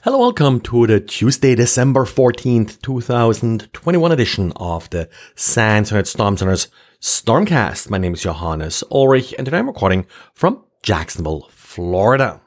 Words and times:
Hello, 0.00 0.18
welcome 0.18 0.58
to 0.62 0.84
the 0.88 0.98
Tuesday, 0.98 1.54
December 1.54 2.04
14th, 2.04 2.82
2021 2.82 4.10
edition 4.10 4.52
of 4.56 4.90
the 4.90 5.08
SANS 5.36 5.90
Internet 5.90 6.08
Storm 6.08 6.36
Center's 6.36 6.66
Stormcast. 7.00 7.88
My 7.88 7.98
name 7.98 8.14
is 8.14 8.22
Johannes 8.22 8.82
Ulrich 8.90 9.32
and 9.38 9.44
today 9.44 9.58
I'm 9.58 9.68
recording 9.68 10.06
from 10.34 10.64
Jacksonville, 10.82 11.48
Florida. 11.52 12.40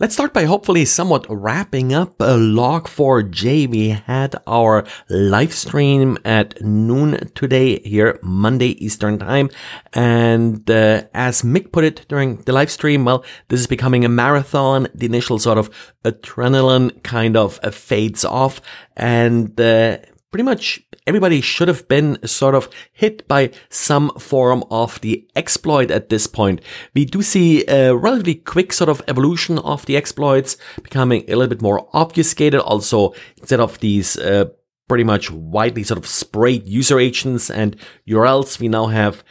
Let's 0.00 0.14
start 0.14 0.32
by 0.32 0.44
hopefully 0.44 0.84
somewhat 0.86 1.26
wrapping 1.28 1.92
up 1.92 2.20
a 2.20 2.34
log4j. 2.34 3.68
We 3.68 3.90
had 3.90 4.34
our 4.46 4.84
live 5.08 5.54
stream 5.54 6.18
at 6.24 6.60
noon 6.60 7.30
today 7.34 7.78
here, 7.80 8.18
Monday 8.22 8.84
Eastern 8.84 9.18
time. 9.18 9.50
And 9.92 10.68
uh, 10.68 11.04
as 11.14 11.42
Mick 11.42 11.70
put 11.70 11.84
it 11.84 12.06
during 12.08 12.38
the 12.38 12.52
live 12.52 12.70
stream, 12.70 13.04
well, 13.04 13.24
this 13.48 13.60
is 13.60 13.66
becoming 13.66 14.04
a 14.04 14.08
marathon. 14.08 14.88
The 14.94 15.06
initial 15.06 15.38
sort 15.38 15.58
of 15.58 15.70
adrenaline 16.04 17.02
kind 17.04 17.36
of 17.36 17.60
uh, 17.62 17.70
fades 17.70 18.24
off 18.24 18.60
and 18.96 19.58
uh, 19.60 19.98
pretty 20.34 20.42
much 20.42 20.82
everybody 21.06 21.40
should 21.40 21.68
have 21.68 21.86
been 21.86 22.18
sort 22.26 22.56
of 22.56 22.68
hit 22.92 23.28
by 23.28 23.48
some 23.68 24.10
form 24.18 24.64
of 24.68 25.00
the 25.00 25.24
exploit 25.36 25.92
at 25.92 26.08
this 26.08 26.26
point. 26.26 26.60
We 26.92 27.04
do 27.04 27.22
see 27.22 27.64
a 27.68 27.94
relatively 27.94 28.34
quick 28.34 28.72
sort 28.72 28.90
of 28.90 29.00
evolution 29.06 29.60
of 29.60 29.86
the 29.86 29.96
exploits 29.96 30.56
becoming 30.82 31.22
a 31.28 31.36
little 31.36 31.46
bit 31.46 31.62
more 31.62 31.88
obfuscated. 31.92 32.58
Also, 32.58 33.14
instead 33.36 33.60
of 33.60 33.78
these, 33.78 34.18
uh, 34.18 34.46
pretty 34.88 35.04
much 35.04 35.30
widely 35.30 35.84
sort 35.84 35.98
of 35.98 36.06
sprayed 36.08 36.66
user 36.66 36.98
agents 36.98 37.48
and 37.48 37.76
URLs, 38.08 38.58
we 38.58 38.66
now 38.66 38.86
have 38.86 39.22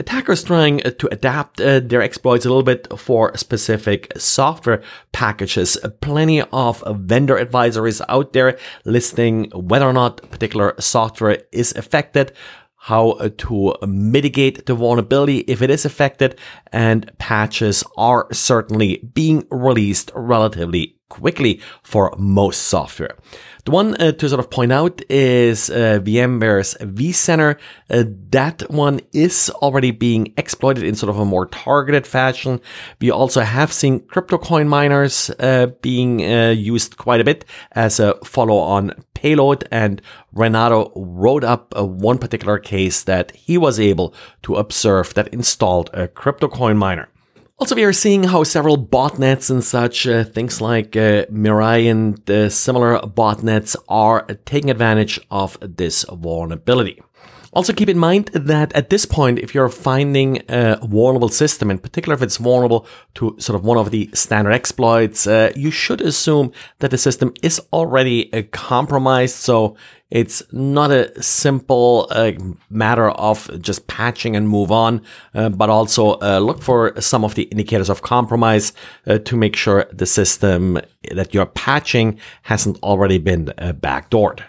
attackers 0.00 0.42
trying 0.42 0.84
uh, 0.86 0.90
to 0.98 1.08
adapt 1.12 1.60
uh, 1.60 1.80
their 1.80 2.02
exploits 2.02 2.44
a 2.44 2.48
little 2.48 2.62
bit 2.62 2.86
for 2.98 3.36
specific 3.36 4.12
software 4.16 4.82
packages. 5.12 5.78
Plenty 6.00 6.42
of 6.42 6.82
vendor 6.86 7.36
advisories 7.36 8.00
out 8.08 8.32
there 8.32 8.58
listing 8.84 9.50
whether 9.54 9.86
or 9.86 9.92
not 9.92 10.22
particular 10.30 10.74
software 10.78 11.42
is 11.52 11.74
affected 11.76 12.32
how 12.80 13.18
to 13.36 13.74
mitigate 13.86 14.64
the 14.66 14.74
vulnerability 14.74 15.38
if 15.40 15.60
it 15.60 15.68
is 15.68 15.84
affected, 15.84 16.38
and 16.72 17.10
patches 17.18 17.84
are 17.96 18.26
certainly 18.32 18.98
being 19.12 19.46
released 19.50 20.10
relatively 20.14 20.97
quickly 21.08 21.60
for 21.82 22.14
most 22.18 22.62
software. 22.62 23.16
The 23.64 23.72
one 23.72 24.00
uh, 24.00 24.12
to 24.12 24.28
sort 24.28 24.40
of 24.40 24.48
point 24.48 24.72
out 24.72 25.02
is 25.10 25.68
uh, 25.68 26.00
VMware's 26.02 26.74
vCenter. 26.80 27.58
Uh, 27.90 28.04
that 28.30 28.62
one 28.70 29.00
is 29.12 29.50
already 29.56 29.90
being 29.90 30.32
exploited 30.38 30.84
in 30.84 30.94
sort 30.94 31.10
of 31.10 31.18
a 31.18 31.24
more 31.26 31.44
targeted 31.46 32.06
fashion. 32.06 32.60
We 32.98 33.10
also 33.10 33.42
have 33.42 33.70
seen 33.70 34.00
crypto 34.06 34.38
coin 34.38 34.68
miners 34.68 35.30
uh, 35.38 35.66
being 35.82 36.24
uh, 36.24 36.50
used 36.50 36.96
quite 36.96 37.20
a 37.20 37.24
bit 37.24 37.44
as 37.72 38.00
a 38.00 38.14
follow-on 38.24 39.04
payload. 39.12 39.68
And 39.70 40.00
Renato 40.32 40.90
wrote 40.96 41.44
up 41.44 41.74
uh, 41.76 41.84
one 41.84 42.16
particular 42.16 42.58
case 42.58 43.02
that 43.02 43.32
he 43.32 43.58
was 43.58 43.78
able 43.78 44.14
to 44.44 44.54
observe 44.54 45.12
that 45.12 45.28
installed 45.28 45.90
a 45.92 46.08
crypto 46.08 46.48
coin 46.48 46.78
miner. 46.78 47.08
Also, 47.60 47.74
we 47.74 47.82
are 47.82 47.92
seeing 47.92 48.22
how 48.22 48.44
several 48.44 48.78
botnets 48.78 49.50
and 49.50 49.64
such 49.64 50.06
uh, 50.06 50.22
things 50.22 50.60
like 50.60 50.94
uh, 50.96 51.26
Mirai 51.26 51.90
and 51.90 52.30
uh, 52.30 52.48
similar 52.48 53.00
botnets 53.00 53.74
are 53.88 54.24
taking 54.44 54.70
advantage 54.70 55.18
of 55.28 55.58
this 55.60 56.04
vulnerability. 56.04 57.02
Also 57.52 57.72
keep 57.72 57.88
in 57.88 57.98
mind 57.98 58.26
that 58.26 58.72
at 58.74 58.90
this 58.90 59.06
point, 59.06 59.40
if 59.40 59.54
you're 59.54 59.68
finding 59.68 60.40
a 60.48 60.78
vulnerable 60.86 61.30
system, 61.30 61.68
in 61.68 61.78
particular 61.78 62.14
if 62.14 62.22
it's 62.22 62.36
vulnerable 62.36 62.86
to 63.14 63.34
sort 63.40 63.58
of 63.58 63.64
one 63.64 63.78
of 63.78 63.90
the 63.90 64.08
standard 64.14 64.52
exploits, 64.52 65.26
uh, 65.26 65.50
you 65.56 65.72
should 65.72 66.00
assume 66.00 66.52
that 66.78 66.92
the 66.92 66.98
system 66.98 67.32
is 67.42 67.60
already 67.72 68.32
uh, 68.32 68.42
compromised. 68.52 69.34
So 69.34 69.76
it's 70.10 70.42
not 70.52 70.90
a 70.90 71.22
simple 71.22 72.08
uh, 72.10 72.32
matter 72.70 73.10
of 73.10 73.50
just 73.60 73.86
patching 73.86 74.36
and 74.36 74.48
move 74.48 74.72
on, 74.72 75.02
uh, 75.34 75.50
but 75.50 75.68
also 75.68 76.18
uh, 76.20 76.38
look 76.38 76.62
for 76.62 76.98
some 77.00 77.24
of 77.24 77.34
the 77.34 77.44
indicators 77.44 77.90
of 77.90 78.02
compromise 78.02 78.72
uh, 79.06 79.18
to 79.18 79.36
make 79.36 79.54
sure 79.54 79.86
the 79.92 80.06
system 80.06 80.80
that 81.12 81.34
you're 81.34 81.46
patching 81.46 82.18
hasn't 82.42 82.82
already 82.82 83.18
been 83.18 83.46
backdoored. 83.46 84.42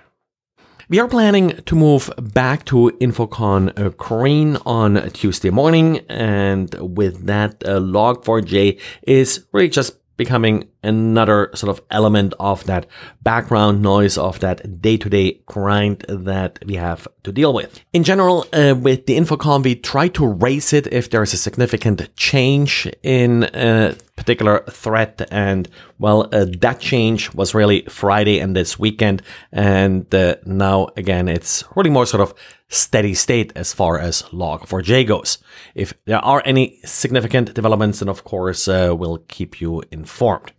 We 0.90 1.00
are 1.00 1.08
planning 1.08 1.50
to 1.68 1.76
move 1.76 2.10
back 2.18 2.66
to 2.66 2.92
InfoCon 3.00 3.80
uh, 3.80 3.90
green 3.90 4.58
on 4.66 5.12
Tuesday 5.12 5.52
morning, 5.52 6.00
and 6.10 6.74
with 6.80 7.28
that, 7.28 7.64
uh, 7.64 7.80
Log4j 7.80 8.80
is 9.04 9.46
really 9.54 9.70
just 9.70 9.98
becoming 10.18 10.68
another 10.84 11.52
sort 11.54 11.70
of 11.70 11.84
element 11.92 12.34
of 12.40 12.64
that 12.66 12.86
background 13.22 13.82
noise 13.82 14.18
of 14.18 14.40
that 14.40 14.82
day-to-day 14.82 15.42
grind 15.46 16.06
that 16.08 16.60
we 16.66 16.76
have 16.76 17.08
to 17.24 17.32
deal 17.32 17.54
with. 17.54 17.82
In 17.94 18.04
general, 18.04 18.46
uh, 18.54 18.76
with 18.80 19.06
the 19.06 19.18
InfoCon, 19.18 19.64
we 19.64 19.76
try 19.76 20.08
to 20.10 20.26
raise 20.26 20.74
it 20.74 20.88
if 20.88 21.10
there's 21.10 21.34
a 21.34 21.38
significant 21.38 22.16
change 22.16 22.88
in 23.04 23.44
a 23.54 23.96
particular 24.16 24.64
threat. 24.70 25.28
And 25.32 25.68
well, 25.98 26.30
uh, 26.34 26.46
that 26.60 26.80
change 26.80 27.34
was 27.34 27.54
really 27.54 27.82
Friday 27.84 28.40
and 28.40 28.56
this 28.56 28.78
weekend. 28.78 29.22
And 29.52 30.14
uh, 30.14 30.36
now 30.46 30.90
again, 30.96 31.28
it's 31.28 31.64
really 31.76 31.90
more 31.90 32.06
sort 32.06 32.22
of 32.22 32.34
steady 32.68 33.16
state 33.16 33.52
as 33.56 33.74
far 33.74 33.98
as 33.98 34.24
log4j 34.32 35.08
goes. 35.08 35.40
If 35.74 35.94
there 36.06 36.24
are 36.24 36.44
any 36.46 36.80
significant 36.86 37.54
developments, 37.54 38.00
then 38.00 38.10
of 38.10 38.24
course 38.24 38.68
uh, 38.68 38.94
we'll 38.98 39.20
keep 39.28 39.60
you 39.62 39.84
informed. 39.92 40.52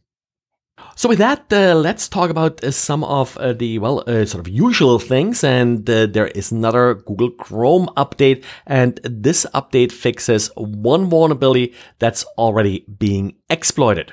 So 0.96 1.08
with 1.08 1.18
that, 1.18 1.52
uh, 1.52 1.74
let's 1.74 2.08
talk 2.08 2.30
about 2.30 2.62
uh, 2.62 2.70
some 2.70 3.04
of 3.04 3.36
uh, 3.38 3.52
the, 3.52 3.78
well, 3.78 4.04
uh, 4.06 4.24
sort 4.26 4.46
of 4.46 4.48
usual 4.52 4.98
things. 4.98 5.42
And 5.42 5.88
uh, 5.88 6.06
there 6.06 6.28
is 6.28 6.52
another 6.52 6.94
Google 6.94 7.30
Chrome 7.30 7.88
update. 7.96 8.44
And 8.66 9.00
this 9.02 9.46
update 9.54 9.92
fixes 9.92 10.50
one 10.56 11.08
vulnerability 11.08 11.74
that's 11.98 12.24
already 12.36 12.84
being 12.98 13.36
exploited 13.48 14.12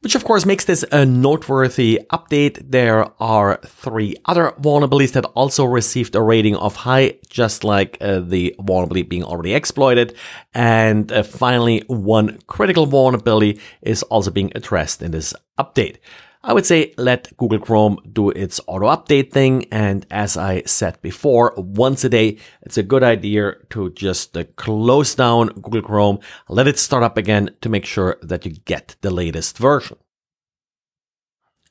which 0.00 0.14
of 0.14 0.24
course 0.24 0.46
makes 0.46 0.64
this 0.64 0.84
a 0.92 1.04
noteworthy 1.04 2.00
update. 2.12 2.70
There 2.70 3.06
are 3.20 3.60
three 3.64 4.16
other 4.24 4.52
vulnerabilities 4.60 5.12
that 5.12 5.24
also 5.34 5.64
received 5.64 6.14
a 6.14 6.22
rating 6.22 6.56
of 6.56 6.76
high, 6.76 7.18
just 7.28 7.64
like 7.64 7.98
uh, 8.00 8.20
the 8.20 8.54
vulnerability 8.60 9.02
being 9.02 9.24
already 9.24 9.54
exploited. 9.54 10.16
And 10.54 11.10
uh, 11.10 11.22
finally, 11.22 11.82
one 11.88 12.38
critical 12.46 12.86
vulnerability 12.86 13.60
is 13.82 14.02
also 14.04 14.30
being 14.30 14.52
addressed 14.54 15.02
in 15.02 15.10
this 15.10 15.34
update. 15.58 15.96
I 16.42 16.52
would 16.52 16.66
say 16.66 16.94
let 16.96 17.36
Google 17.36 17.58
Chrome 17.58 17.98
do 18.12 18.30
its 18.30 18.60
auto 18.66 18.86
update 18.86 19.32
thing. 19.32 19.66
And 19.72 20.06
as 20.10 20.36
I 20.36 20.62
said 20.62 21.00
before, 21.02 21.52
once 21.56 22.04
a 22.04 22.08
day, 22.08 22.38
it's 22.62 22.78
a 22.78 22.82
good 22.82 23.02
idea 23.02 23.56
to 23.70 23.90
just 23.90 24.36
uh, 24.36 24.44
close 24.56 25.14
down 25.14 25.48
Google 25.48 25.82
Chrome, 25.82 26.20
let 26.48 26.68
it 26.68 26.78
start 26.78 27.02
up 27.02 27.16
again 27.16 27.50
to 27.60 27.68
make 27.68 27.84
sure 27.84 28.18
that 28.22 28.46
you 28.46 28.52
get 28.52 28.96
the 29.00 29.10
latest 29.10 29.58
version. 29.58 29.98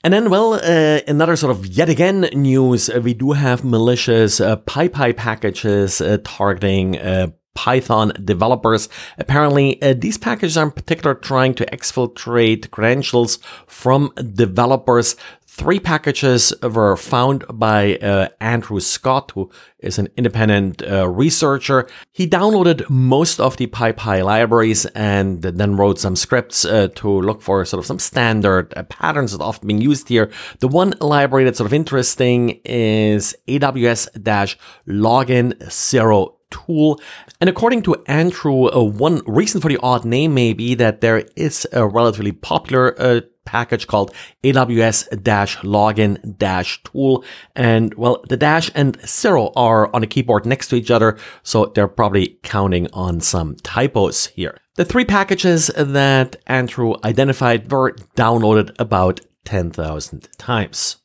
And 0.03 0.13
then, 0.13 0.29
well, 0.29 0.53
uh, 0.53 1.01
another 1.07 1.35
sort 1.35 1.51
of 1.51 1.65
yet 1.65 1.89
again 1.89 2.21
news, 2.33 2.89
we 2.89 3.13
do 3.13 3.31
have 3.31 3.63
malicious 3.63 4.39
uh, 4.39 4.57
PyPI 4.57 5.15
packages 5.17 6.01
uh, 6.01 6.19
targeting 6.23 6.97
uh, 6.99 7.27
Python 7.57 8.13
developers. 8.23 8.87
Apparently, 9.17 9.81
uh, 9.81 9.95
these 9.97 10.19
packages 10.19 10.57
are 10.57 10.65
in 10.65 10.71
particular 10.71 11.15
trying 11.15 11.55
to 11.55 11.65
exfiltrate 11.65 12.69
credentials 12.69 13.39
from 13.65 14.13
developers. 14.35 15.15
Three 15.57 15.79
packages 15.79 16.53
were 16.61 16.95
found 16.95 17.43
by 17.51 17.95
uh, 17.95 18.27
Andrew 18.39 18.79
Scott, 18.79 19.31
who 19.33 19.49
is 19.79 19.97
an 19.97 20.09
independent 20.15 20.83
uh, 20.83 21.09
researcher. 21.09 21.87
He 22.11 22.27
downloaded 22.27 22.87
most 22.91 23.39
of 23.39 23.57
the 23.57 23.65
PyPI 23.65 24.23
libraries 24.23 24.85
and 24.87 25.41
then 25.41 25.75
wrote 25.75 25.97
some 25.97 26.15
scripts 26.15 26.63
uh, 26.63 26.89
to 26.97 27.09
look 27.09 27.41
for 27.41 27.65
sort 27.65 27.79
of 27.79 27.87
some 27.87 27.97
standard 27.97 28.71
uh, 28.77 28.83
patterns 28.83 29.31
that 29.31 29.41
are 29.41 29.49
often 29.49 29.67
being 29.67 29.81
used 29.81 30.09
here. 30.09 30.29
The 30.59 30.67
one 30.67 30.93
library 31.01 31.45
that's 31.45 31.57
sort 31.57 31.65
of 31.65 31.73
interesting 31.73 32.61
is 32.63 33.35
AWS-login 33.47 35.71
0 35.71 36.36
tool. 36.49 36.99
And 37.39 37.49
according 37.49 37.83
to 37.83 37.95
Andrew, 38.07 38.67
uh, 38.67 38.83
one 38.83 39.21
reason 39.25 39.61
for 39.61 39.69
the 39.69 39.79
odd 39.81 40.03
name 40.05 40.33
may 40.33 40.53
be 40.53 40.73
that 40.75 41.01
there 41.01 41.25
is 41.35 41.67
a 41.71 41.87
relatively 41.87 42.31
popular 42.31 42.99
uh, 42.99 43.21
package 43.45 43.85
called 43.87 44.13
AWS-login-tool. 44.43 47.23
And 47.55 47.93
well, 47.95 48.23
the 48.27 48.37
dash 48.37 48.69
and 48.75 48.99
zero 49.07 49.51
are 49.55 49.93
on 49.95 50.01
the 50.01 50.07
keyboard 50.07 50.45
next 50.45 50.67
to 50.67 50.75
each 50.75 50.91
other. 50.91 51.17
So 51.43 51.67
they're 51.67 51.87
probably 51.87 52.39
counting 52.43 52.89
on 52.93 53.21
some 53.21 53.55
typos 53.63 54.25
here. 54.27 54.59
The 54.75 54.85
three 54.85 55.05
packages 55.05 55.71
that 55.75 56.35
Andrew 56.45 56.93
identified 57.03 57.71
were 57.71 57.93
downloaded 58.15 58.75
about 58.77 59.21
10,000 59.45 60.29
times. 60.37 60.97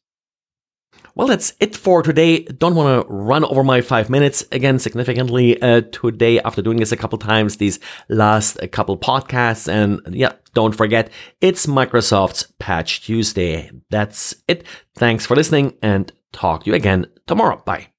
Well, 1.14 1.28
that's 1.28 1.52
it 1.60 1.76
for 1.76 2.02
today. 2.02 2.44
Don't 2.44 2.74
want 2.74 3.06
to 3.06 3.12
run 3.12 3.44
over 3.44 3.62
my 3.62 3.82
five 3.82 4.08
minutes 4.08 4.44
again 4.50 4.78
significantly 4.78 5.60
uh, 5.60 5.82
today 5.92 6.40
after 6.40 6.62
doing 6.62 6.78
this 6.78 6.92
a 6.92 6.96
couple 6.96 7.18
times, 7.18 7.58
these 7.58 7.78
last 8.08 8.58
couple 8.72 8.96
podcasts. 8.96 9.68
And 9.68 10.00
yeah, 10.14 10.32
don't 10.54 10.74
forget, 10.74 11.10
it's 11.40 11.66
Microsoft's 11.66 12.52
Patch 12.58 13.02
Tuesday. 13.02 13.70
That's 13.90 14.34
it. 14.48 14.66
Thanks 14.94 15.26
for 15.26 15.36
listening 15.36 15.76
and 15.82 16.10
talk 16.32 16.64
to 16.64 16.70
you 16.70 16.74
again 16.74 17.06
tomorrow. 17.26 17.62
Bye. 17.64 17.91